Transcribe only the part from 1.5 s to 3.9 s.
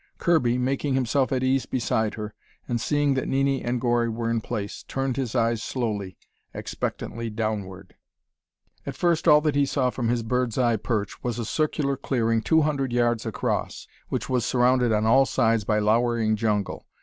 beside her, and seeing that Nini and